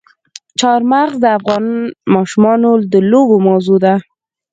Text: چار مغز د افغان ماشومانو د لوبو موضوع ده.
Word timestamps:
چار 0.59 0.81
مغز 0.91 1.15
د 1.19 1.25
افغان 1.37 1.65
ماشومانو 2.13 2.69
د 2.91 2.95
لوبو 3.11 3.37
موضوع 3.47 3.77
ده. 3.85 3.93